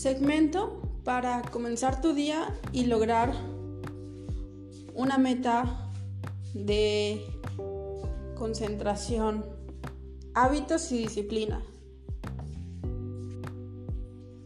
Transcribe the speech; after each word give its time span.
Segmento 0.00 0.80
para 1.04 1.42
comenzar 1.42 2.00
tu 2.00 2.14
día 2.14 2.58
y 2.72 2.86
lograr 2.86 3.34
una 4.94 5.18
meta 5.18 5.90
de 6.54 7.22
concentración, 8.34 9.44
hábitos 10.32 10.90
y 10.92 11.02
disciplina. 11.02 11.62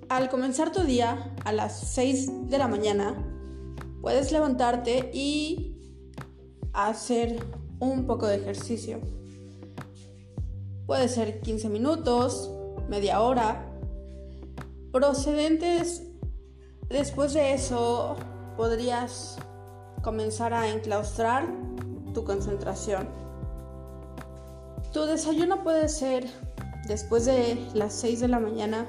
Al 0.09 0.29
comenzar 0.29 0.73
tu 0.73 0.81
día 0.81 1.37
a 1.45 1.53
las 1.53 1.79
6 1.93 2.51
de 2.51 2.59
la 2.59 2.67
mañana, 2.67 3.15
puedes 4.01 4.33
levantarte 4.33 5.13
y 5.15 5.77
hacer 6.73 7.39
un 7.79 8.07
poco 8.07 8.27
de 8.27 8.39
ejercicio. 8.39 8.99
Puede 10.85 11.07
ser 11.09 11.41
15 11.43 11.69
minutos, 11.69 12.51
media 12.89 13.21
hora. 13.21 13.71
Procedentes, 14.95 16.05
después 16.89 17.35
de 17.35 17.53
eso, 17.53 18.15
podrías 18.57 19.37
comenzar 20.05 20.55
a 20.55 20.69
enclaustrar 20.69 21.49
tu 22.13 22.23
concentración. 22.23 23.09
Tu 24.93 25.01
desayuno 25.01 25.65
puede 25.65 25.89
ser 25.89 26.31
después 26.87 27.25
de 27.25 27.59
las 27.75 27.93
6 27.95 28.21
de 28.21 28.29
la 28.29 28.39
mañana 28.39 28.87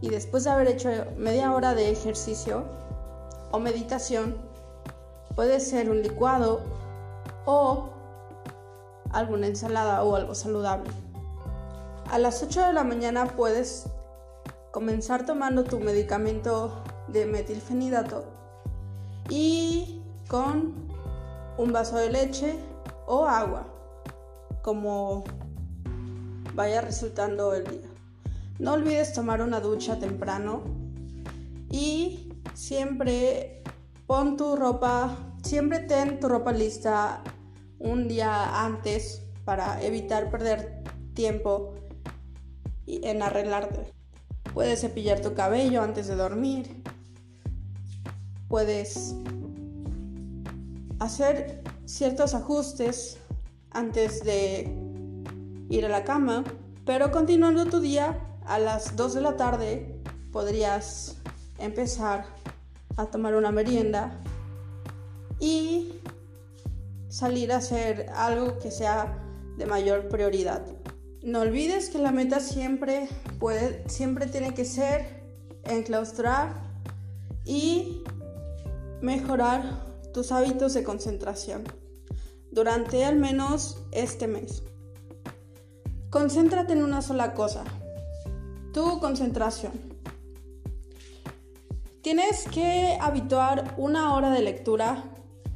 y 0.00 0.08
después 0.08 0.42
de 0.42 0.50
haber 0.50 0.66
hecho 0.66 0.90
media 1.16 1.52
hora 1.52 1.76
de 1.76 1.92
ejercicio 1.92 2.64
o 3.52 3.60
meditación, 3.60 4.34
puede 5.36 5.60
ser 5.60 5.90
un 5.90 6.02
licuado 6.02 6.60
o 7.44 7.88
alguna 9.12 9.46
ensalada 9.46 10.02
o 10.02 10.16
algo 10.16 10.34
saludable. 10.34 10.90
A 12.10 12.18
las 12.18 12.42
8 12.42 12.66
de 12.66 12.72
la 12.72 12.82
mañana 12.82 13.26
puedes 13.26 13.86
comenzar 14.72 15.26
tomando 15.26 15.64
tu 15.64 15.78
medicamento 15.80 16.82
de 17.08 17.26
metilfenidato 17.26 18.24
y 19.28 20.00
con 20.28 20.72
un 21.58 21.72
vaso 21.72 21.98
de 21.98 22.10
leche 22.10 22.58
o 23.06 23.26
agua, 23.26 23.68
como 24.62 25.24
vaya 26.54 26.80
resultando 26.80 27.54
el 27.54 27.64
día. 27.64 27.88
No 28.58 28.72
olvides 28.72 29.12
tomar 29.12 29.42
una 29.42 29.60
ducha 29.60 29.98
temprano 29.98 30.62
y 31.70 32.32
siempre 32.54 33.62
pon 34.06 34.38
tu 34.38 34.56
ropa, 34.56 35.34
siempre 35.42 35.80
ten 35.80 36.18
tu 36.18 36.28
ropa 36.28 36.50
lista 36.50 37.22
un 37.78 38.08
día 38.08 38.64
antes 38.64 39.22
para 39.44 39.82
evitar 39.82 40.30
perder 40.30 40.82
tiempo 41.12 41.74
en 42.86 43.22
arreglarte. 43.22 44.01
Puedes 44.54 44.80
cepillar 44.80 45.20
tu 45.20 45.34
cabello 45.34 45.82
antes 45.82 46.06
de 46.06 46.16
dormir. 46.16 46.82
Puedes 48.48 49.14
hacer 50.98 51.62
ciertos 51.84 52.34
ajustes 52.34 53.18
antes 53.70 54.22
de 54.24 54.72
ir 55.68 55.86
a 55.86 55.88
la 55.88 56.04
cama, 56.04 56.44
pero 56.84 57.10
continuando 57.10 57.66
tu 57.66 57.80
día 57.80 58.18
a 58.44 58.58
las 58.58 58.96
2 58.96 59.14
de 59.14 59.20
la 59.20 59.36
tarde 59.36 60.00
podrías 60.32 61.16
empezar 61.58 62.24
a 62.96 63.06
tomar 63.06 63.34
una 63.34 63.50
merienda 63.52 64.20
y 65.40 65.92
salir 67.08 67.52
a 67.52 67.56
hacer 67.56 68.10
algo 68.14 68.58
que 68.58 68.70
sea 68.70 69.18
de 69.56 69.66
mayor 69.66 70.08
prioridad. 70.08 70.64
No 71.22 71.40
olvides 71.40 71.88
que 71.88 71.98
la 71.98 72.10
meta 72.10 72.40
siempre 72.40 73.08
puede, 73.38 73.88
siempre 73.88 74.26
tiene 74.26 74.54
que 74.54 74.64
ser 74.64 75.22
enclaustrar 75.64 76.54
y 77.44 78.02
mejorar 79.00 79.86
tus 80.12 80.32
hábitos 80.32 80.74
de 80.74 80.82
concentración 80.82 81.62
durante 82.50 83.04
al 83.04 83.16
menos 83.16 83.78
este 83.92 84.26
mes. 84.26 84.64
Concéntrate 86.10 86.72
en 86.72 86.82
una 86.82 87.02
sola 87.02 87.34
cosa, 87.34 87.62
tu 88.74 88.98
concentración. 88.98 89.72
Tienes 92.02 92.46
que 92.52 92.98
habituar 93.00 93.76
una 93.78 94.14
hora 94.14 94.30
de 94.30 94.42
lectura 94.42 95.04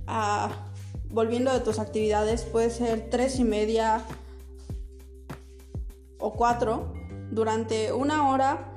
a 0.07 0.67
volviendo 1.11 1.53
de 1.53 1.61
tus 1.61 1.79
actividades, 1.79 2.43
puede 2.45 2.71
ser 2.71 3.09
tres 3.11 3.39
y 3.39 3.45
media 3.45 4.05
o 6.27 6.33
cuatro, 6.33 6.93
durante 7.31 7.93
una 7.93 8.29
hora, 8.29 8.73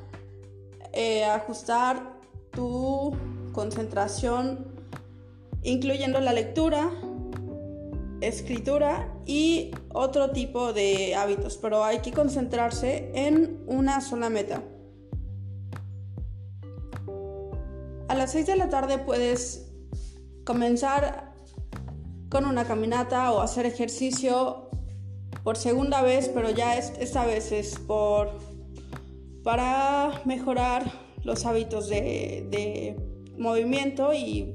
eh, 0.94 1.26
ajustar 1.26 2.20
tu 2.52 3.12
concentración, 3.54 4.68
incluyendo 5.64 6.20
la 6.20 6.32
lectura, 6.32 6.92
escritura 8.22 9.12
y 9.26 9.72
otro 9.92 10.30
tipo 10.30 10.74
de 10.74 11.16
hábitos, 11.16 11.58
pero 11.58 11.84
hay 11.84 12.00
que 12.00 12.12
concentrarse 12.12 13.12
en 13.16 13.64
una 13.66 14.00
sola 14.02 14.30
meta. 14.30 14.62
A 18.10 18.16
las 18.16 18.32
6 18.32 18.46
de 18.46 18.56
la 18.58 18.70
tarde 18.70 19.00
puedes 19.00 19.72
comenzar 20.46 21.34
con 22.30 22.46
una 22.46 22.66
caminata 22.66 23.32
o 23.32 23.42
hacer 23.42 23.66
ejercicio 23.66 24.69
por 25.44 25.58
segunda 25.58 26.02
vez, 26.02 26.30
pero 26.30 26.50
ya 26.50 26.78
esta 26.78 27.26
vez 27.26 27.52
es 27.52 27.78
por 27.80 28.30
para 29.44 30.22
mejorar 30.26 30.92
los 31.24 31.46
hábitos 31.46 31.90
de, 31.90 32.96
movimiento 33.38 34.14
y, 34.14 34.54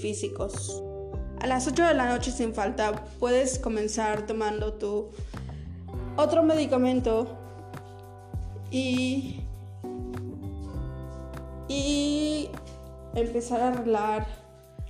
físicos. 0.00 0.82
A 1.40 1.46
las 1.46 1.66
8 1.66 1.86
de 1.86 1.94
la 1.94 2.06
noche 2.06 2.30
sin 2.30 2.52
falta 2.52 3.04
puedes 3.18 3.58
comenzar 3.58 4.26
tomando 4.26 4.74
tu 4.74 5.10
otro 6.16 6.42
medicamento 6.42 7.38
y, 8.70 9.40
y 11.68 12.50
empezar 13.14 13.62
a 13.62 13.68
arreglar 13.68 14.26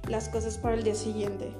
las 0.08 0.28
cosas 0.28 0.58
para 0.58 0.74
el 0.74 0.82
día 0.82 0.96
siguiente. 0.96 1.52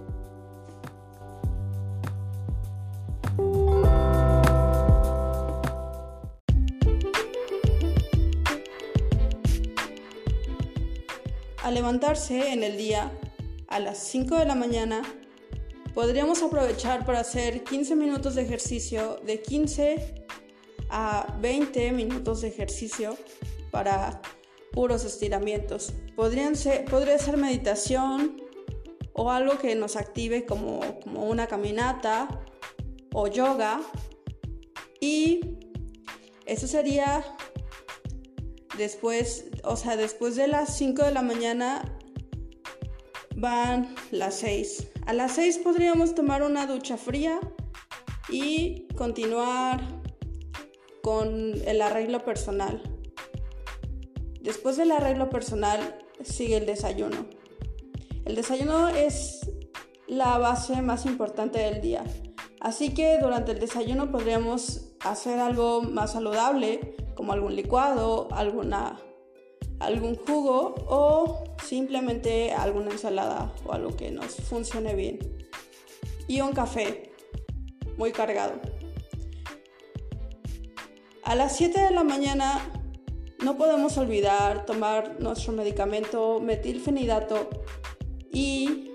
Al 11.71 11.77
levantarse 11.77 12.51
en 12.51 12.65
el 12.65 12.77
día 12.77 13.13
a 13.69 13.79
las 13.79 13.99
5 13.99 14.39
de 14.39 14.45
la 14.45 14.57
mañana, 14.57 15.03
podríamos 15.95 16.43
aprovechar 16.43 17.07
para 17.07 17.21
hacer 17.21 17.63
15 17.63 17.95
minutos 17.95 18.35
de 18.35 18.43
ejercicio, 18.43 19.21
de 19.25 19.41
15 19.41 20.27
a 20.89 21.39
20 21.41 21.93
minutos 21.93 22.41
de 22.41 22.49
ejercicio 22.49 23.17
para 23.71 24.21
puros 24.73 25.05
estiramientos. 25.05 25.93
Podrían 26.17 26.57
ser, 26.57 26.87
podría 26.87 27.17
ser 27.21 27.37
meditación 27.37 28.43
o 29.13 29.31
algo 29.31 29.57
que 29.57 29.77
nos 29.77 29.95
active 29.95 30.47
como, 30.47 30.81
como 31.05 31.27
una 31.27 31.47
caminata 31.47 32.43
o 33.13 33.29
yoga. 33.29 33.81
Y 35.01 35.57
eso 36.47 36.67
sería 36.67 37.25
después, 38.77 39.47
o 39.65 39.77
sea, 39.77 39.97
después 39.97 40.37
de 40.37 40.49
las 40.49 40.77
5 40.77 41.05
de 41.05 41.13
la 41.13 41.23
mañana 41.23 41.83
van 43.37 43.95
las 44.11 44.37
6. 44.37 44.89
A 45.07 45.13
las 45.13 45.33
6 45.33 45.59
podríamos 45.59 46.15
tomar 46.15 46.43
una 46.43 46.67
ducha 46.67 46.97
fría 46.97 47.41
y 48.29 48.87
continuar 48.97 49.81
con 51.03 51.55
el 51.67 51.83
arreglo 51.83 52.25
personal. 52.25 52.83
Después 54.41 54.77
del 54.77 54.93
arreglo 54.93 55.31
personal 55.31 55.99
sigue 56.23 56.57
el 56.57 56.67
desayuno. 56.67 57.27
El 58.25 58.35
desayuno 58.35 58.89
es 58.89 59.51
la 60.07 60.39
base 60.39 60.83
más 60.83 61.07
importante 61.07 61.59
del 61.59 61.81
día. 61.81 62.05
Así 62.61 62.93
que 62.93 63.19
durante 63.19 63.53
el 63.53 63.61
desayuno 63.61 64.11
podríamos 64.11 64.93
hacer 65.01 65.39
algo 65.39 65.83
más 65.83 66.13
saludable, 66.13 66.95
como 67.21 67.35
algún 67.35 67.55
licuado, 67.55 68.29
alguna, 68.31 68.99
algún 69.79 70.17
jugo 70.17 70.75
o 70.89 71.45
simplemente 71.63 72.51
alguna 72.53 72.93
ensalada 72.93 73.53
o 73.67 73.75
algo 73.75 73.95
que 73.95 74.11
nos 74.11 74.37
funcione 74.37 74.95
bien. 74.95 75.19
Y 76.27 76.41
un 76.41 76.53
café 76.53 77.13
muy 77.99 78.11
cargado. 78.13 78.55
A 81.23 81.35
las 81.35 81.59
7 81.59 81.79
de 81.79 81.91
la 81.91 82.05
mañana 82.05 82.59
no 83.45 83.59
podemos 83.59 83.99
olvidar 83.99 84.65
tomar 84.65 85.21
nuestro 85.21 85.53
medicamento 85.53 86.41
metilfenidato 86.41 87.51
y 88.33 88.93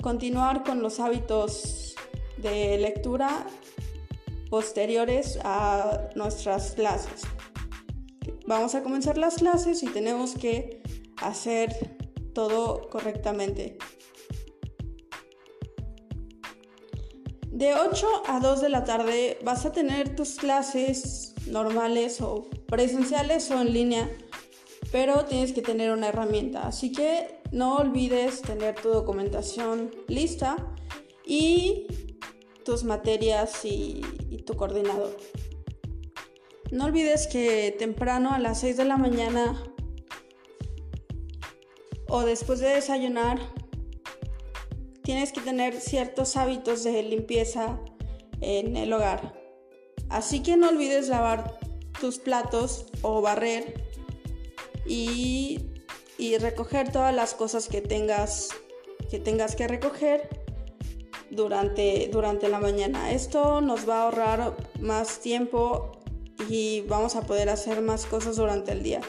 continuar 0.00 0.64
con 0.64 0.80
los 0.80 1.00
hábitos 1.00 1.96
de 2.38 2.78
lectura 2.78 3.46
posteriores 4.50 5.38
a 5.44 6.08
nuestras 6.14 6.72
clases. 6.72 7.22
vamos 8.46 8.74
a 8.74 8.82
comenzar 8.82 9.18
las 9.18 9.36
clases 9.36 9.82
y 9.82 9.86
tenemos 9.86 10.34
que 10.34 10.82
hacer 11.20 11.96
todo 12.32 12.88
correctamente. 12.90 13.78
De 17.50 17.74
8 17.74 18.06
a 18.26 18.38
2 18.38 18.60
de 18.60 18.68
la 18.68 18.84
tarde 18.84 19.38
vas 19.42 19.64
a 19.64 19.72
tener 19.72 20.14
tus 20.14 20.34
clases 20.36 21.34
normales 21.46 22.20
o 22.20 22.48
presenciales 22.66 23.50
o 23.50 23.60
en 23.60 23.72
línea, 23.72 24.10
pero 24.92 25.24
tienes 25.24 25.52
que 25.52 25.62
tener 25.62 25.90
una 25.90 26.08
herramienta. 26.08 26.66
Así 26.66 26.92
que 26.92 27.40
no 27.52 27.76
olvides 27.76 28.42
tener 28.42 28.74
tu 28.74 28.90
documentación 28.90 29.90
lista 30.06 30.56
y 31.24 31.86
tus 32.64 32.84
materias 32.84 33.64
y, 33.64 34.02
tu 34.46 34.56
coordinador. 34.56 35.14
No 36.70 36.86
olvides 36.86 37.26
que 37.26 37.74
temprano 37.78 38.32
a 38.32 38.38
las 38.38 38.60
6 38.60 38.78
de 38.78 38.84
la 38.86 38.96
mañana 38.96 39.62
o 42.08 42.22
después 42.22 42.60
de 42.60 42.68
desayunar 42.68 43.38
tienes 45.02 45.32
que 45.32 45.40
tener 45.40 45.80
ciertos 45.80 46.36
hábitos 46.36 46.82
de 46.82 47.02
limpieza 47.02 47.78
en 48.40 48.76
el 48.76 48.92
hogar. 48.92 49.40
Así 50.08 50.42
que 50.42 50.56
no 50.56 50.68
olvides 50.68 51.08
lavar 51.08 51.58
tus 52.00 52.18
platos 52.18 52.86
o 53.02 53.20
barrer 53.20 53.84
y, 54.84 55.62
recoger 56.40 56.92
todas 56.92 57.14
las 57.14 57.34
cosas 57.34 57.68
que 57.68 57.80
tengas 57.80 58.50
que, 59.10 59.18
tengas 59.18 59.56
que 59.56 59.68
recoger 59.68 60.35
durante, 61.36 62.08
durante 62.10 62.48
la 62.48 62.58
mañana. 62.58 63.12
Esto 63.12 63.60
nos 63.60 63.88
va 63.88 64.00
a 64.00 64.02
ahorrar 64.04 64.56
más 64.80 65.20
tiempo 65.20 65.92
y 66.48 66.80
vamos 66.82 67.14
a 67.16 67.22
poder 67.22 67.48
hacer 67.48 67.82
más 67.82 68.06
cosas 68.06 68.36
durante 68.36 68.72
el 68.72 68.82
día. 68.82 69.00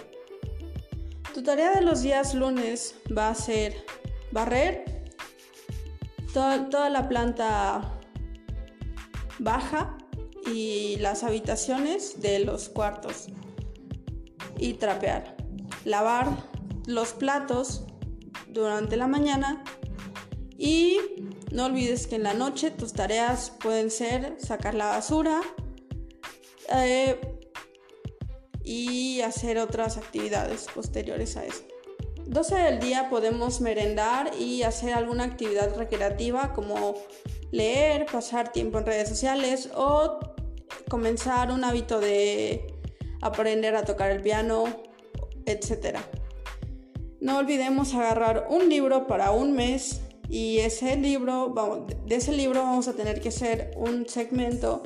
Tu 1.33 1.43
tarea 1.43 1.71
de 1.71 1.81
los 1.81 2.01
días 2.01 2.33
lunes 2.33 2.95
va 3.15 3.29
a 3.29 3.35
ser 3.35 3.75
barrer 4.31 4.97
toda, 6.33 6.89
la 6.89 7.07
planta 7.07 7.99
baja 9.39 9.97
y 10.45 10.97
las 10.97 11.23
habitaciones 11.23 12.21
de 12.21 12.39
los 12.39 12.69
cuartos 12.69 13.27
y 14.57 14.73
trapear. 14.73 15.35
Lavar 15.85 16.27
los 16.85 17.13
platos 17.13 17.85
durante 18.49 18.97
la 18.97 19.07
mañana 19.07 19.63
y 20.57 20.97
no 21.51 21.65
olvides 21.65 22.07
que 22.07 22.15
en 22.15 22.23
la 22.23 22.33
noche 22.33 22.71
tus 22.71 22.93
tareas 22.93 23.51
pueden 23.61 23.89
ser 23.89 24.35
sacar 24.39 24.73
la 24.73 24.87
basura 24.87 25.41
eh, 26.75 27.19
y 28.63 29.21
hacer 29.21 29.57
otras 29.57 29.97
actividades 29.97 30.67
posteriores 30.73 31.37
a 31.37 31.45
eso. 31.45 31.63
12 32.25 32.55
del 32.55 32.79
día 32.79 33.09
podemos 33.09 33.61
merendar 33.61 34.31
y 34.37 34.63
hacer 34.63 34.93
alguna 34.93 35.23
actividad 35.23 35.73
recreativa 35.77 36.51
como 36.53 36.95
leer, 37.51 38.05
pasar 38.05 38.51
tiempo 38.51 38.79
en 38.79 38.85
redes 38.85 39.07
sociales 39.07 39.69
o 39.73 40.19
comenzar 40.89 41.51
un 41.51 41.63
hábito 41.63 42.01
de 42.01 42.75
aprender 43.21 43.77
a 43.77 43.85
tocar 43.85 44.11
el 44.11 44.21
piano, 44.21 44.65
etc. 45.45 45.99
No 47.21 47.37
olvidemos 47.37 47.93
agarrar 47.93 48.47
un 48.49 48.67
libro 48.67 49.07
para 49.07 49.31
un 49.31 49.53
mes 49.53 50.01
y 50.29 50.59
ese 50.59 50.95
libro, 50.97 51.85
de 52.05 52.15
ese 52.15 52.31
libro 52.31 52.63
vamos 52.63 52.87
a 52.87 52.93
tener 52.93 53.21
que 53.21 53.29
hacer 53.29 53.71
un 53.77 54.07
segmento 54.07 54.83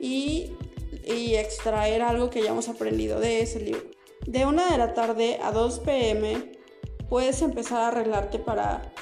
y, 0.00 0.52
y 1.04 1.34
extraer 1.34 2.02
algo 2.02 2.30
que 2.30 2.40
hayamos 2.40 2.68
aprendido 2.68 3.20
de 3.20 3.42
ese 3.42 3.60
libro. 3.60 3.82
De 4.26 4.44
1 4.44 4.70
de 4.70 4.78
la 4.78 4.94
tarde 4.94 5.38
a 5.42 5.52
2 5.52 5.80
pm 5.80 6.52
puedes 7.08 7.40
empezar 7.42 7.80
a 7.80 7.88
arreglarte 7.88 8.38
para 8.38 8.92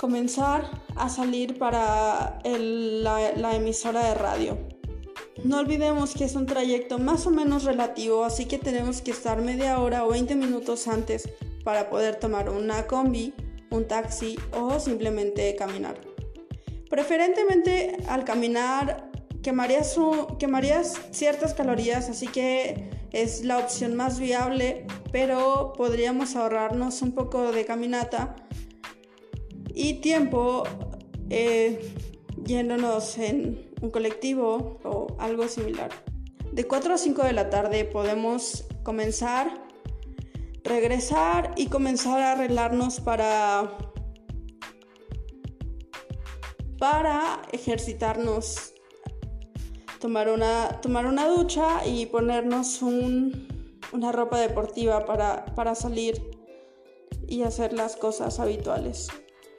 comenzar 0.00 0.64
a 0.96 1.08
salir 1.08 1.58
para 1.58 2.38
la, 2.44 3.54
emisora 3.54 4.08
de 4.08 4.14
radio. 4.14 4.58
No 5.44 5.58
olvidemos 5.58 6.14
que 6.14 6.24
es 6.24 6.34
un 6.36 6.46
trayecto 6.46 6.98
más 6.98 7.26
o 7.26 7.30
menos 7.30 7.64
relativo, 7.64 8.24
así 8.24 8.46
que 8.46 8.58
tenemos 8.58 9.02
que 9.02 9.10
estar 9.10 9.42
media 9.42 9.78
hora 9.78 10.06
o 10.06 10.10
20 10.10 10.36
minutos 10.36 10.88
antes 10.88 11.28
para 11.64 11.90
poder 11.90 12.16
tomar 12.16 12.48
una 12.48 12.86
combi, 12.86 13.34
un 13.70 13.86
taxi 13.86 14.38
o 14.52 14.80
simplemente 14.80 15.54
caminar. 15.56 16.00
Preferentemente 16.88 17.96
al 18.08 18.24
caminar 18.24 19.10
quemarías, 19.42 19.96
quemarías 20.38 21.00
ciertas 21.12 21.54
calorías, 21.54 22.08
así 22.08 22.26
que 22.26 22.90
es 23.12 23.44
la 23.44 23.58
opción 23.58 23.94
más 23.96 24.20
viable, 24.20 24.86
pero 25.12 25.72
podríamos 25.76 26.36
ahorrarnos 26.36 27.02
un 27.02 27.12
poco 27.12 27.52
de 27.52 27.64
caminata 27.64 28.36
y 29.74 29.94
tiempo 29.94 30.64
eh, 31.28 31.94
yéndonos 32.44 33.18
en 33.18 33.70
un 33.80 33.90
colectivo 33.90 34.78
o 34.84 35.16
algo 35.18 35.48
similar. 35.48 35.90
De 36.52 36.66
4 36.66 36.94
a 36.94 36.98
5 36.98 37.22
de 37.22 37.32
la 37.32 37.50
tarde 37.50 37.84
podemos 37.84 38.66
comenzar, 38.82 39.69
regresar 40.64 41.52
y 41.56 41.66
comenzar 41.66 42.20
a 42.20 42.32
arreglarnos 42.32 43.00
para, 43.00 43.78
para 46.78 47.42
ejercitarnos 47.52 48.74
tomar 50.00 50.30
una, 50.30 50.80
tomar 50.80 51.06
una 51.06 51.28
ducha 51.28 51.86
y 51.86 52.06
ponernos 52.06 52.82
una 52.82 54.12
ropa 54.12 54.38
deportiva 54.40 55.04
para, 55.04 55.44
para 55.54 55.74
salir 55.74 56.30
y 57.28 57.42
hacer 57.42 57.72
las 57.72 57.96
cosas 57.96 58.40
habituales. 58.40 59.08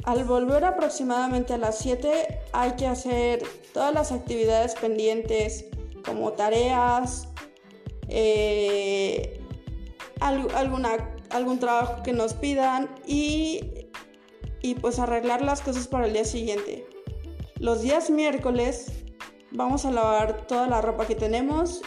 Al 0.03 0.23
volver 0.23 0.65
aproximadamente 0.65 1.53
a 1.53 1.57
las 1.57 1.77
7 1.79 2.39
hay 2.53 2.71
que 2.71 2.87
hacer 2.87 3.43
todas 3.71 3.93
las 3.93 4.11
actividades 4.11 4.73
pendientes 4.73 5.65
como 6.03 6.33
tareas, 6.33 7.27
eh, 8.09 9.40
alguna, 10.21 10.91
algún 11.29 11.59
trabajo 11.59 12.03
que 12.03 12.13
nos 12.13 12.33
pidan 12.33 12.89
y, 13.05 13.87
y 14.61 14.75
pues 14.75 14.99
arreglar 14.99 15.41
las 15.41 15.61
cosas 15.61 15.87
para 15.87 16.07
el 16.07 16.13
día 16.13 16.25
siguiente. 16.25 16.87
Los 17.59 17.81
días 17.81 18.09
miércoles 18.09 18.91
vamos 19.51 19.85
a 19.85 19.91
lavar 19.91 20.47
toda 20.47 20.67
la 20.67 20.81
ropa 20.81 21.05
que 21.05 21.15
tenemos 21.15 21.81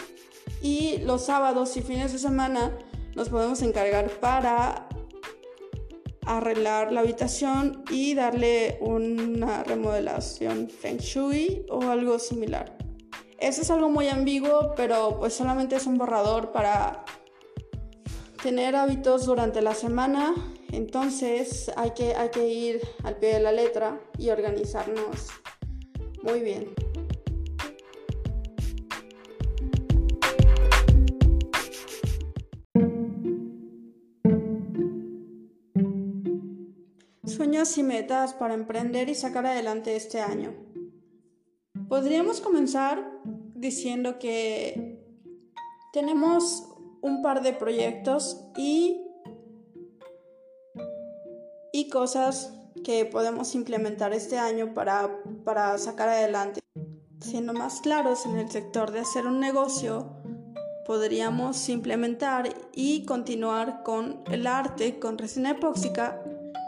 y 0.61 0.97
los 0.99 1.25
sábados 1.25 1.75
y 1.77 1.81
fines 1.81 2.13
de 2.13 2.19
semana 2.19 2.77
nos 3.15 3.29
podemos 3.29 3.61
encargar 3.61 4.09
para 4.19 4.87
arreglar 6.25 6.91
la 6.91 7.01
habitación 7.01 7.83
y 7.89 8.15
darle 8.15 8.77
una 8.81 9.63
remodelación 9.63 10.69
feng 10.69 10.97
shui 10.97 11.65
o 11.69 11.83
algo 11.83 12.19
similar. 12.19 12.77
Eso 13.37 13.61
es 13.61 13.69
algo 13.69 13.89
muy 13.89 14.07
ambiguo, 14.07 14.73
pero 14.75 15.17
pues 15.19 15.33
solamente 15.33 15.75
es 15.75 15.85
un 15.85 15.97
borrador 15.97 16.51
para 16.51 17.05
tener 18.45 18.75
hábitos 18.75 19.25
durante 19.25 19.59
la 19.63 19.73
semana. 19.73 20.35
Entonces 20.71 21.71
hay 21.75 21.95
que, 21.95 22.13
hay 22.13 22.29
que 22.29 22.47
ir 22.47 22.79
al 23.03 23.17
pie 23.17 23.33
de 23.33 23.39
la 23.39 23.51
letra 23.51 23.99
y 24.19 24.29
organizarnos 24.29 25.29
muy 26.21 26.41
bien. 26.41 26.69
Sueños 37.25 37.75
y 37.79 37.81
metas 37.81 38.35
para 38.35 38.53
emprender 38.53 39.09
y 39.09 39.15
sacar 39.15 39.47
adelante 39.47 39.95
este 39.95 40.21
año. 40.21 40.53
Podríamos 41.89 42.41
comenzar 42.41 43.11
diciendo 43.55 44.19
que 44.19 45.03
tenemos 45.91 46.74
un 47.05 47.21
par 47.21 47.43
de 47.43 47.53
proyectos 47.53 48.41
y, 48.57 48.99
y 51.71 51.87
cosas 51.89 52.51
que 52.83 53.05
podemos 53.05 53.53
implementar 53.53 54.11
este 54.11 54.39
año 54.39 54.73
para, 54.73 55.21
para 55.43 55.77
sacar 55.77 56.09
adelante. 56.09 56.61
Siendo 57.21 57.53
más 57.53 57.81
claros 57.81 58.25
en 58.25 58.37
el 58.37 58.49
sector 58.49 58.91
de 58.91 59.01
hacer 59.01 59.27
un 59.27 59.39
negocio, 59.39 60.15
podríamos 60.87 61.69
implementar 61.69 62.49
y 62.73 63.05
continuar 63.05 63.83
con 63.83 64.23
el 64.31 64.47
arte 64.47 64.97
con 64.97 65.19
resina 65.19 65.51
epóxica 65.51 66.23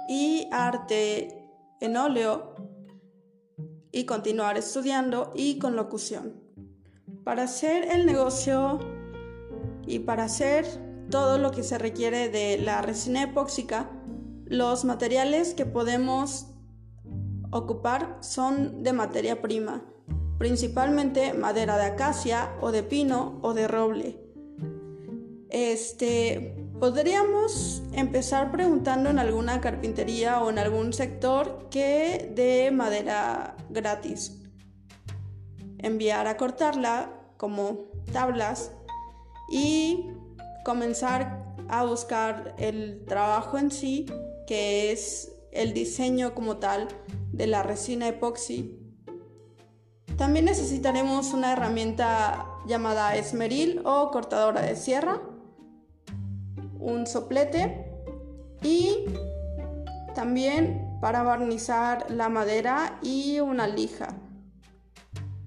y 0.07 0.47
arte 0.51 1.49
en 1.81 1.97
óleo 1.97 2.53
y 3.91 4.05
continuar 4.05 4.55
estudiando 4.55 5.31
y 5.35 5.57
con 5.57 5.75
locución. 5.75 6.39
Para 7.23 7.43
hacer 7.43 7.91
el 7.91 8.05
negocio 8.05 8.96
y 9.87 9.99
para 9.99 10.25
hacer 10.25 10.65
todo 11.09 11.37
lo 11.37 11.51
que 11.51 11.63
se 11.63 11.77
requiere 11.77 12.29
de 12.29 12.57
la 12.57 12.81
resina 12.81 13.23
epóxica, 13.23 13.89
los 14.45 14.85
materiales 14.85 15.53
que 15.53 15.65
podemos 15.65 16.47
ocupar 17.51 18.17
son 18.21 18.83
de 18.83 18.93
materia 18.93 19.41
prima, 19.41 19.85
principalmente 20.37 21.33
madera 21.33 21.77
de 21.77 21.85
acacia 21.85 22.55
o 22.61 22.71
de 22.71 22.83
pino 22.83 23.39
o 23.41 23.53
de 23.53 23.67
roble. 23.67 24.19
Este, 25.49 26.67
podríamos 26.79 27.81
empezar 27.93 28.51
preguntando 28.51 29.09
en 29.09 29.19
alguna 29.19 29.61
carpintería 29.61 30.41
o 30.41 30.49
en 30.49 30.59
algún 30.59 30.91
sector 30.91 31.67
que 31.71 32.31
de 32.35 32.71
madera 32.71 33.55
gratis. 33.69 34.43
Enviar 35.77 36.27
a 36.27 36.35
cortarla 36.35 37.13
como 37.37 37.85
tablas 38.11 38.71
y 39.49 40.09
comenzar 40.65 41.45
a 41.69 41.83
buscar 41.83 42.55
el 42.57 43.05
trabajo 43.05 43.57
en 43.57 43.71
sí, 43.71 44.05
que 44.47 44.91
es 44.91 45.31
el 45.51 45.73
diseño 45.73 46.33
como 46.35 46.57
tal 46.57 46.87
de 47.31 47.47
la 47.47 47.63
resina 47.63 48.07
epoxi. 48.07 48.79
También 50.17 50.45
necesitaremos 50.45 51.33
una 51.33 51.53
herramienta 51.53 52.45
llamada 52.67 53.15
esmeril 53.15 53.81
o 53.85 54.11
cortadora 54.11 54.61
de 54.61 54.75
sierra 54.75 55.21
un 56.79 57.05
soplete 57.05 57.85
y 58.63 59.05
también 60.15 60.97
para 61.01 61.23
barnizar 61.23 62.09
la 62.09 62.29
madera 62.29 62.97
y 63.01 63.39
una 63.39 63.67
lija. 63.67 64.15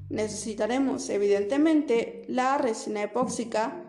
Necesitaremos 0.08 1.08
evidentemente 1.08 2.24
la 2.28 2.58
resina 2.58 3.02
epóxica 3.02 3.79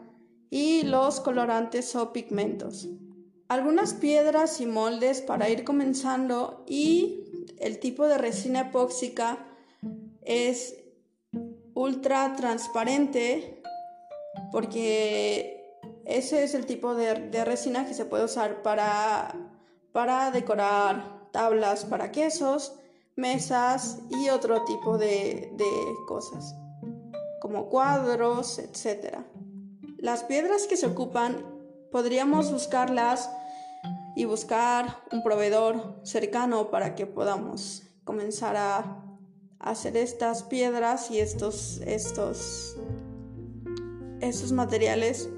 y 0.52 0.84
los 0.84 1.22
colorantes 1.22 1.96
o 1.96 2.14
pigmentos. 2.14 2.90
Algunas 3.48 3.96
piedras 3.96 4.62
y 4.62 4.68
moldes 4.68 5.22
para 5.22 5.50
ir 5.50 5.64
comenzando 5.64 6.64
y 6.68 7.48
el 7.58 7.80
tipo 7.80 8.08
de 8.08 8.18
resina 8.18 8.62
epóxica 8.62 9.40
es 10.22 10.76
ultra 11.74 12.36
transparente 12.36 13.64
porque 14.52 15.80
ese 16.06 16.44
es 16.44 16.54
el 16.54 16.66
tipo 16.66 16.96
de, 16.96 17.46
resina 17.46 17.86
que 17.86 17.94
se 17.94 18.06
puede 18.06 18.26
usar 18.26 18.62
para, 18.62 19.34
para 19.94 20.32
decorar 20.32 21.30
tablas 21.32 21.86
para 21.86 22.12
quesos, 22.12 22.76
mesas 23.16 24.00
y 24.10 24.30
otro 24.30 24.66
tipo 24.66 24.98
de, 24.98 25.50
de 25.54 25.96
cosas, 26.08 26.56
como 27.40 27.70
cuadros, 27.70 28.60
etc. 28.60 29.20
Las 30.02 30.24
piedras 30.24 30.66
que 30.66 30.78
se 30.78 30.88
ocupan 30.88 31.46
podríamos 31.92 32.52
buscarlas 32.52 33.30
y 34.16 34.26
buscar 34.26 34.98
un 35.12 35.22
proveedor 35.22 36.00
cercano 36.02 36.72
para 36.72 36.96
que 36.96 37.06
podamos 37.06 37.84
comenzar 38.04 38.58
a 38.58 39.06
hacer 39.60 39.96
estas 39.98 40.42
piedras 40.42 41.12
y 41.12 41.20
estos, 41.20 41.82
estos, 41.86 42.78
estos 44.22 44.52
materiales 44.52 45.30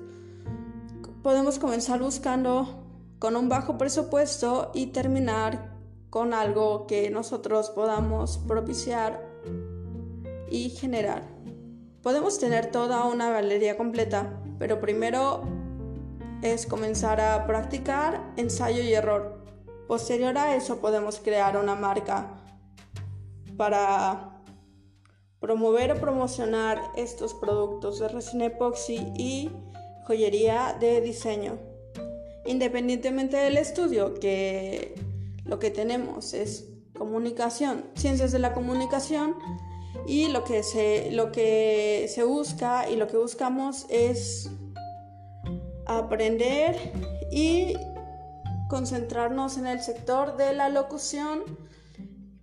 podemos 1.24 1.60
comenzar 1.60 2.02
buscando 2.02 2.86
con 3.20 3.36
un 3.36 3.50
bajo 3.50 3.78
presupuesto 3.78 4.72
y 4.74 4.88
terminar 4.88 5.74
con 6.10 6.34
algo 6.34 6.88
que 6.88 7.10
nosotros 7.10 7.70
podamos 7.70 8.38
propiciar 8.38 9.30
y 10.50 10.70
generar. 10.70 11.24
Podemos 12.02 12.40
tener 12.40 12.72
toda 12.72 13.06
una 13.06 13.30
galería 13.30 13.78
completa, 13.78 14.43
pero 14.60 14.80
primero 14.80 15.44
es 16.42 16.66
comenzar 16.66 17.22
a 17.22 17.46
practicar 17.48 18.34
ensayo 18.38 18.84
y 18.84 18.94
error. 18.94 19.44
Posterior 19.88 20.38
a 20.38 20.56
eso 20.56 20.80
podemos 20.80 21.20
crear 21.20 21.58
una 21.58 21.76
marca 21.76 22.28
para 23.58 24.42
promover 25.40 25.92
o 25.92 26.00
promocionar 26.00 26.82
estos 26.96 27.34
productos 27.34 28.00
de 28.00 28.08
resina 28.08 28.46
epoxi 28.46 29.12
y 29.18 29.52
joyería 30.06 30.78
de 30.80 31.02
diseño. 31.02 31.58
Independientemente 32.46 33.38
del 33.38 33.58
estudio, 33.58 34.14
que 34.16 34.96
lo 35.46 35.60
que 35.60 35.70
tenemos 35.70 36.34
es 36.34 36.70
comunicación, 36.98 37.86
ciencias 37.96 38.32
de 38.32 38.40
la 38.40 38.54
comunicación, 38.54 39.36
y 40.08 40.28
lo 40.28 40.44
que 40.44 40.64
se, 40.64 41.12
lo 41.12 41.32
que 41.32 42.08
se 42.10 42.24
busca 42.24 42.90
y 42.90 42.96
lo 42.96 43.08
que 43.08 43.18
buscamos 43.18 43.86
es 43.90 44.50
aprender 45.86 46.76
y 47.32 47.76
concentrarnos 48.70 49.58
en 49.58 49.68
el 49.68 49.82
sector 49.82 50.38
de 50.38 50.54
la 50.54 50.70
locución, 50.70 51.44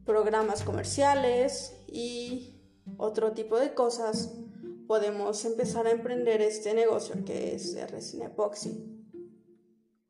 programas 0.05 0.63
comerciales 0.63 1.75
y 1.87 2.61
otro 2.97 3.33
tipo 3.33 3.59
de 3.59 3.75
cosas 3.75 4.33
podemos 4.87 5.45
empezar 5.45 5.87
a 5.87 5.93
emprender 5.93 6.43
este 6.43 6.75
negocio 6.75 7.25
que 7.25 7.55
es 7.55 7.75
de 7.75 7.87
resina 7.87 8.27
epoxi. 8.27 8.85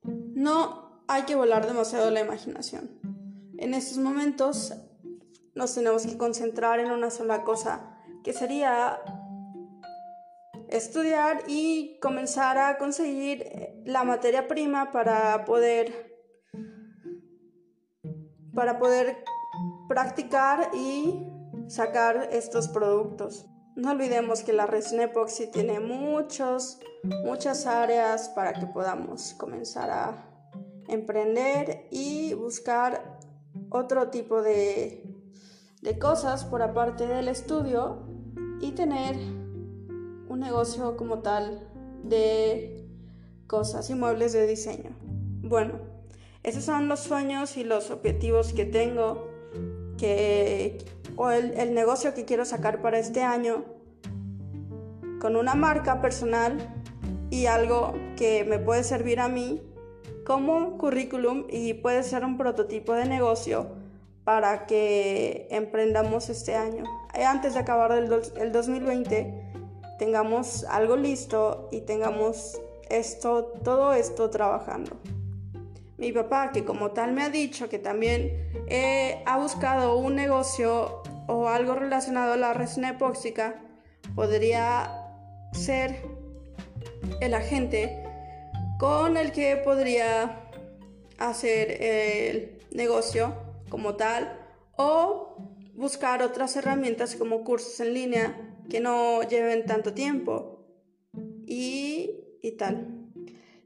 No 0.02 1.04
hay 1.06 1.24
que 1.24 1.34
volar 1.34 1.66
demasiado 1.66 2.10
la 2.10 2.20
imaginación. 2.20 2.98
En 3.58 3.74
estos 3.74 3.98
momentos 3.98 4.72
nos 5.54 5.74
tenemos 5.74 6.06
que 6.06 6.16
concentrar 6.16 6.80
en 6.80 6.90
una 6.90 7.10
sola 7.10 7.44
cosa, 7.44 7.96
que 8.22 8.32
sería 8.32 9.00
estudiar 10.68 11.42
y 11.48 11.98
comenzar 12.00 12.58
a 12.58 12.78
conseguir 12.78 13.44
la 13.84 14.04
materia 14.04 14.46
prima 14.46 14.92
para 14.92 15.44
poder 15.44 16.10
para 18.54 18.78
poder 18.78 19.24
practicar 19.88 20.70
y 20.74 21.26
sacar 21.68 22.28
estos 22.32 22.68
productos. 22.68 23.46
No 23.76 23.92
olvidemos 23.92 24.42
que 24.42 24.52
la 24.52 24.66
resina 24.66 25.04
epoxi 25.04 25.46
tiene 25.46 25.80
muchos, 25.80 26.80
muchas 27.24 27.66
áreas 27.66 28.28
para 28.30 28.52
que 28.52 28.66
podamos 28.66 29.34
comenzar 29.34 29.90
a 29.90 30.26
emprender 30.88 31.86
y 31.90 32.34
buscar 32.34 33.18
otro 33.70 34.10
tipo 34.10 34.42
de, 34.42 35.09
de 35.82 35.98
cosas 35.98 36.44
por 36.44 36.62
aparte 36.62 37.06
del 37.06 37.28
estudio 37.28 38.02
y 38.60 38.72
tener 38.72 39.16
un 40.28 40.40
negocio 40.40 40.96
como 40.96 41.20
tal 41.20 41.66
de 42.04 42.86
cosas 43.46 43.88
y 43.90 43.94
muebles 43.94 44.32
de 44.32 44.46
diseño. 44.46 44.90
Bueno, 45.42 45.74
esos 46.42 46.64
son 46.64 46.88
los 46.88 47.00
sueños 47.00 47.56
y 47.56 47.64
los 47.64 47.90
objetivos 47.90 48.52
que 48.52 48.64
tengo 48.64 49.28
que 49.98 50.78
o 51.16 51.30
el, 51.30 51.74
negocio 51.74 52.14
que 52.14 52.24
quiero 52.24 52.44
sacar 52.44 52.80
para 52.80 52.98
este 52.98 53.22
año 53.22 53.64
con 55.20 55.36
una 55.36 55.54
marca 55.54 56.00
personal 56.00 56.56
y 57.30 57.46
algo 57.46 57.92
que 58.16 58.44
me 58.44 58.58
puede 58.58 58.84
servir 58.84 59.20
a 59.20 59.28
mí 59.28 59.62
como 60.24 60.78
currículum 60.78 61.44
y 61.50 61.74
puede 61.74 62.02
ser 62.02 62.24
un 62.24 62.38
prototipo 62.38 62.94
de 62.94 63.06
negocio 63.06 63.79
para 64.30 64.64
que 64.64 65.48
emprendamos 65.50 66.28
este 66.28 66.54
año. 66.54 66.84
Eh, 67.14 67.24
antes 67.24 67.54
de 67.54 67.58
acabar 67.58 67.90
el, 67.90 68.08
el 68.38 68.52
2020 68.52 69.34
tengamos 69.98 70.62
algo 70.70 70.94
listo 70.94 71.68
y 71.72 71.80
tengamos 71.80 72.60
esto, 72.88 73.46
todo 73.64 73.92
esto 73.92 74.30
trabajando. 74.30 75.00
Mi 75.98 76.12
papá, 76.12 76.52
que 76.52 76.64
como 76.64 76.92
tal 76.92 77.12
me 77.12 77.24
ha 77.24 77.28
dicho 77.28 77.68
que 77.68 77.80
también 77.80 78.48
eh, 78.68 79.20
ha 79.26 79.36
buscado 79.36 79.96
un 79.96 80.14
negocio 80.14 81.02
o 81.26 81.48
algo 81.48 81.74
relacionado 81.74 82.34
a 82.34 82.36
la 82.36 82.54
resina 82.54 82.90
epóxica, 82.90 83.60
podría 84.14 85.08
ser 85.50 86.04
el 87.20 87.34
agente 87.34 88.04
con 88.78 89.16
el 89.16 89.32
que 89.32 89.56
podría 89.56 90.38
hacer 91.18 91.82
el 91.82 92.60
negocio 92.70 93.49
como 93.70 93.96
tal 93.96 94.38
o 94.76 95.36
buscar 95.74 96.22
otras 96.22 96.56
herramientas 96.56 97.16
como 97.16 97.44
cursos 97.44 97.80
en 97.80 97.94
línea 97.94 98.56
que 98.68 98.80
no 98.80 99.22
lleven 99.22 99.64
tanto 99.64 99.94
tiempo 99.94 100.66
y, 101.46 102.10
y 102.42 102.52
tal. 102.58 103.00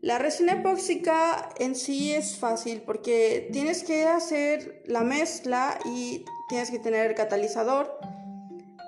La 0.01 0.19
resina 0.19 0.53
epóxica 0.53 1.49
en 1.59 1.75
sí 1.75 2.13
es 2.13 2.37
fácil 2.37 2.83
porque 2.83 3.49
tienes 3.53 3.83
que 3.85 4.05
hacer 4.05 4.83
la 4.87 5.03
mezcla 5.03 5.79
y 5.85 6.25
tienes 6.49 6.71
que 6.71 6.79
tener 6.79 7.07
el 7.07 7.15
catalizador 7.15 7.99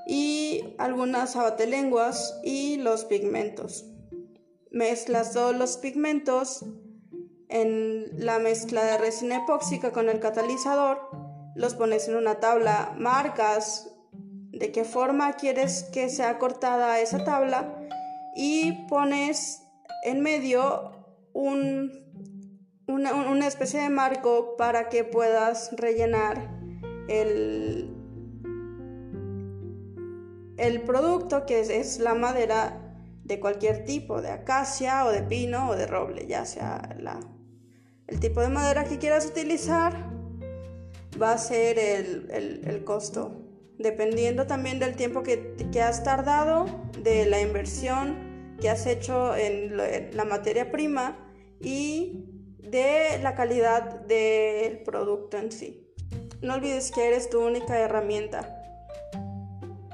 y 0.07 0.63
algunas 0.79 1.35
abatelenguas 1.35 2.39
y 2.45 2.77
los 2.77 3.07
pigmentos. 3.07 3.87
Mezclas 4.71 5.33
todos 5.33 5.57
los 5.57 5.79
pigmentos 5.79 6.65
en 7.49 8.25
la 8.25 8.39
mezcla 8.39 8.85
de 8.85 8.99
resina 8.99 9.39
epóxica 9.39 9.93
con 9.93 10.09
el 10.09 10.21
catalizador, 10.21 11.01
los 11.55 11.75
pones 11.75 12.09
en 12.09 12.17
una 12.17 12.41
tabla, 12.41 12.95
marcas 12.99 13.93
de 14.13 14.73
qué 14.73 14.85
forma 14.85 15.35
quieres 15.35 15.85
que 15.93 16.09
sea 16.09 16.39
cortada 16.39 17.01
esa 17.01 17.25
tabla 17.25 17.79
y 18.35 18.87
pones 18.89 19.63
en 20.05 20.21
medio 20.23 20.93
una, 21.33 21.91
especie 23.47 23.81
de 23.81 23.91
marco 23.91 24.57
para 24.57 24.89
que 24.89 25.05
puedas 25.05 25.71
rellenar 25.77 26.51
el, 27.09 27.95
el 30.57 30.83
producto 30.83 31.47
que 31.47 31.61
es, 31.61 31.99
la 31.99 32.15
madera 32.15 32.86
de 33.27 33.41
cualquier 33.41 33.85
tipo, 33.85 34.23
de 34.23 34.31
acacia 34.31 35.05
o 35.05 35.11
de 35.11 35.23
pino 35.23 35.71
o 35.71 35.77
de 35.77 35.87
roble, 35.87 36.27
ya 36.27 36.45
sea 36.45 36.97
el 38.07 38.21
tipo 38.21 38.41
de 38.41 38.49
madera 38.49 38.85
que 38.85 38.99
quieras 38.99 39.27
utilizar, 39.27 40.13
va 41.21 41.33
a 41.33 41.39
ser 41.39 41.79
el, 41.79 42.83
costo. 42.85 43.43
Dependiendo 43.79 44.47
también 44.47 44.79
del 44.79 44.95
tiempo 44.95 45.23
que, 45.23 45.57
que, 45.73 45.83
has 45.83 46.05
tardado, 46.05 46.67
de 47.03 47.27
la 47.27 47.41
inversión 47.41 48.57
que 48.61 48.71
has 48.71 48.87
hecho 48.87 49.35
en 49.37 49.77
la 49.77 50.25
materia 50.25 50.71
prima 50.71 51.19
y 51.61 52.25
de 52.59 53.19
la 53.23 53.35
calidad 53.35 54.01
del 54.03 54.83
producto 54.85 55.37
en 55.37 55.51
sí. 55.51 55.93
No 56.41 56.55
olvides 56.55 56.93
que 56.93 57.09
eres 57.09 57.29
tu 57.29 57.45
única 57.45 57.79
herramienta. 57.79 58.63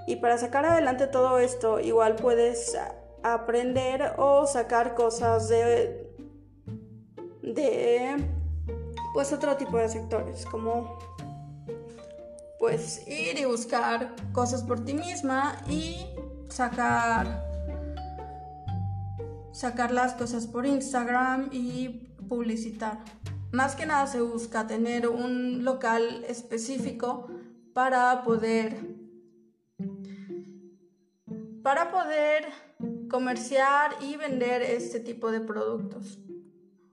Y 0.07 0.17
para 0.17 0.37
sacar 0.37 0.67
adelante 0.67 1.07
todo 1.07 1.39
esto, 1.39 1.81
igual 1.81 2.17
puedes 2.17 2.77
aprender 3.23 4.15
o 4.19 4.47
sacar 4.47 4.95
cosas 4.95 5.49
de, 5.49 6.11
de 7.43 8.17
pues 9.15 9.33
otro 9.33 9.57
tipo 9.57 9.77
de 9.77 9.89
sectores, 9.89 10.45
como 10.47 10.99
pues 12.59 13.07
ir 13.09 13.39
y 13.39 13.45
buscar 13.45 14.15
cosas 14.33 14.63
por 14.63 14.85
ti 14.85 14.95
misma 14.95 15.63
y 15.69 16.07
sacar 16.49 17.53
sacar 19.53 19.93
las 19.93 20.15
cosas 20.15 20.47
por 20.47 20.67
Instagram 20.67 21.51
y 21.53 21.89
publicitar. 22.29 22.99
Más 23.53 23.77
que 23.77 23.85
nada 23.85 24.07
se 24.07 24.21
busca 24.21 24.67
tener 24.67 25.09
un 25.09 25.65
local 25.65 26.25
específico 26.27 27.29
para 27.75 28.25
poder 28.25 28.77
para 31.63 31.93
poder 31.93 32.47
comerciar 33.13 33.95
y 34.01 34.17
vender 34.17 34.63
este 34.63 34.99
tipo 34.99 35.31
de 35.31 35.41
productos. 35.41 36.19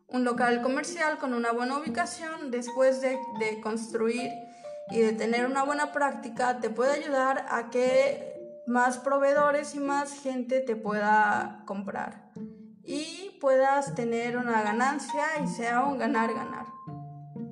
Un 0.08 0.24
local 0.24 0.62
comercial 0.62 1.18
con 1.18 1.34
una 1.34 1.52
buena 1.52 1.80
ubicación 1.80 2.52
después 2.52 3.02
de, 3.02 3.18
de 3.40 3.60
construir 3.62 4.30
y 4.92 5.00
de 5.00 5.14
tener 5.14 5.48
una 5.48 5.64
buena 5.64 5.92
práctica 5.92 6.60
te 6.60 6.70
puede 6.70 6.92
ayudar 6.92 7.46
a 7.50 7.72
que 7.72 8.36
más 8.68 9.00
proveedores 9.00 9.74
y 9.74 9.80
más 9.80 10.14
gente 10.22 10.60
te 10.60 10.76
pueda 10.76 11.64
comprar 11.66 12.30
y 12.84 13.38
puedas 13.40 13.96
tener 13.96 14.38
una 14.38 14.62
ganancia 14.62 15.24
y 15.44 15.48
sea 15.48 15.86
un 15.86 15.98
ganar-ganar 15.98 16.66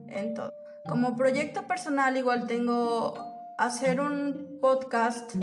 en 0.10 0.34
todo. 0.34 0.52
Como 0.90 1.16
proyecto 1.16 1.68
personal 1.68 2.18
igual 2.18 2.48
tengo 2.48 3.14
hacer 3.58 4.00
un 4.02 4.60
podcast 4.62 5.36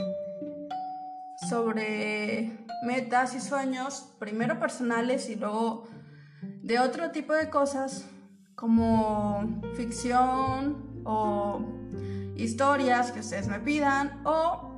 sobre 1.48 2.63
metas 2.84 3.34
y 3.34 3.40
sueños, 3.40 4.14
primero 4.18 4.58
personales 4.58 5.28
y 5.28 5.36
luego 5.36 5.88
de 6.62 6.78
otro 6.78 7.10
tipo 7.10 7.32
de 7.32 7.50
cosas 7.50 8.06
como 8.54 9.60
ficción 9.74 11.02
o 11.04 11.60
historias 12.36 13.12
que 13.12 13.20
ustedes 13.20 13.48
me 13.48 13.60
pidan 13.60 14.22
o, 14.24 14.70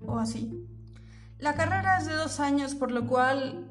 o 0.00 0.18
así. 0.18 0.66
La 1.38 1.54
carrera 1.54 1.98
es 1.98 2.06
de 2.06 2.14
dos 2.14 2.40
años, 2.40 2.74
por 2.74 2.90
lo 2.90 3.06
cual 3.06 3.70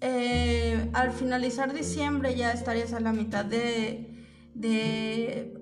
eh, 0.00 0.90
al 0.92 1.12
finalizar 1.12 1.72
diciembre 1.72 2.34
ya 2.34 2.52
estarías 2.52 2.92
a 2.92 3.00
la 3.00 3.12
mitad 3.12 3.44
de, 3.44 4.26
de 4.54 5.54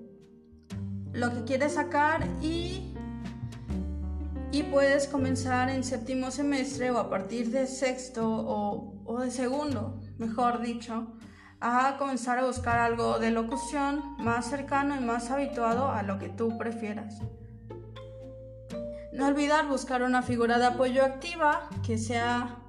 lo 1.13 1.33
que 1.33 1.43
quieres 1.45 1.75
sacar 1.75 2.27
y 2.41 2.92
y 4.53 4.61
puedes 4.61 5.07
comenzar 5.07 5.67
en 5.69 5.83
séptimo 5.83 6.29
semestre 6.29 6.91
o 6.91 6.99
a 6.99 7.09
partir 7.09 7.49
de 7.49 7.65
sexto 7.65 8.23
o, 8.23 9.19
de 9.19 9.31
segundo, 9.31 9.99
mejor 10.19 10.61
dicho, 10.61 11.07
a 11.59 11.97
comenzar 11.97 12.37
a 12.37 12.45
buscar 12.45 12.77
algo 12.77 13.17
de 13.17 13.31
locución 13.31 14.15
más 14.19 14.45
cercano 14.45 14.95
y 14.95 15.03
más 15.03 15.31
habituado 15.31 15.89
a 15.89 16.03
lo 16.03 16.19
que 16.19 16.29
tú 16.29 16.55
prefieras. 16.59 17.19
No 19.11 19.25
olvidar 19.25 19.67
buscar 19.67 20.03
una 20.03 20.21
figura 20.21 20.59
de 20.59 20.65
apoyo 20.67 21.03
activa 21.03 21.67
que 21.83 21.97
sea 21.97 22.59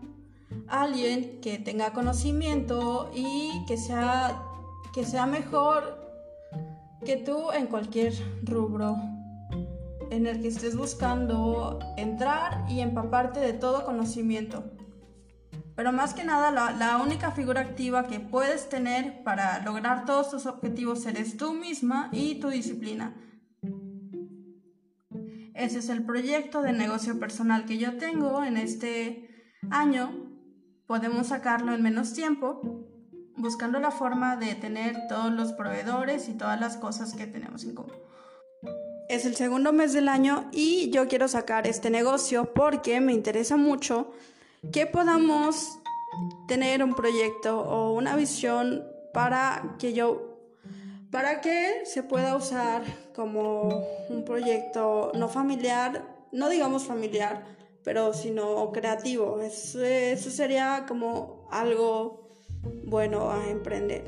alguien 0.69 1.43
que 1.43 1.59
tenga 1.59 1.93
conocimiento 1.93 3.11
y 3.15 3.63
que 3.67 3.77
sea, 3.77 4.43
que 4.95 5.05
sea 5.05 5.27
mejor 5.27 6.03
que 7.05 7.19
tú 7.19 7.53
en 7.53 7.67
cualquier 7.67 8.15
rubro 8.43 8.97
en 10.15 10.27
el 10.27 10.41
que 10.41 10.49
estés 10.49 10.77
buscando 10.77 11.81
entrar 11.97 12.65
y 12.69 12.81
empaparte 12.81 13.41
de 13.41 13.53
todo 13.53 13.85
conocimiento. 13.85 14.73
Pero 15.77 15.93
más 15.93 16.15
que 16.15 16.23
nada, 16.23 16.53
la, 16.53 16.99
única 16.99 17.33
figura 17.33 17.61
activa 17.61 18.07
que 18.07 18.21
puedes 18.21 18.69
tener 18.69 19.25
para 19.25 19.61
lograr 19.65 20.05
todos 20.05 20.31
tus 20.31 20.47
objetivos 20.47 21.05
eres 21.07 21.37
tú 21.37 21.53
misma 21.53 22.11
y 22.13 22.37
tu 22.37 22.49
disciplina. 22.49 23.17
Ese 25.55 25.79
es 25.81 25.89
el 25.89 26.05
proyecto 26.05 26.63
de 26.63 26.73
negocio 26.73 27.19
personal 27.19 27.65
que 27.65 27.79
yo 27.79 27.97
tengo 27.97 28.45
en 28.45 28.57
este 28.57 29.29
año. 29.71 30.13
Podemos 30.87 31.29
sacarlo 31.29 31.75
en 31.75 31.83
menos 31.83 32.13
tiempo, 32.13 32.61
buscando 33.37 33.81
la 33.81 33.91
forma 33.91 34.37
de 34.37 34.55
tener 34.55 35.09
todos 35.09 35.33
los 35.33 35.53
proveedores 35.53 36.29
y 36.29 36.35
todas 36.35 36.61
las 36.61 36.77
cosas 36.77 37.15
que 37.15 37.27
tenemos 37.27 37.65
en 37.65 37.75
común. 37.75 37.95
Es 39.15 39.25
el 39.27 39.37
segundo 39.37 39.73
mes 39.73 39.93
del 39.93 40.09
año 40.09 40.49
y 40.51 40.91
yo 40.91 41.07
quiero 41.07 41.29
sacar 41.29 41.69
este 41.69 41.89
negocio 41.89 42.53
porque 42.53 43.01
me 43.01 43.13
interesa 43.13 43.57
mucho 43.57 44.11
que 44.73 44.87
podamos 44.87 45.79
tener 46.49 46.83
un 46.83 46.97
proyecto 46.97 47.61
o 47.61 47.93
una 47.93 48.17
visión 48.17 48.85
para 49.13 49.77
que 49.79 49.93
yo 49.93 50.41
para 51.13 51.41
que 51.41 51.83
se 51.85 52.03
pueda 52.03 52.35
usar 52.35 52.83
como 53.15 53.85
un 54.09 54.25
proyecto 54.25 55.13
no 55.15 55.29
familiar, 55.29 56.03
no 56.33 56.49
digamos 56.49 56.83
familiar, 56.83 57.45
pero 57.85 58.15
sino 58.15 58.73
creativo. 58.73 59.41
Eso, 59.41 59.81
eso 59.85 60.29
sería 60.33 60.87
como 60.89 61.47
algo 61.53 62.31
bueno 62.85 63.31
a 63.31 63.49
emprender. 63.49 64.03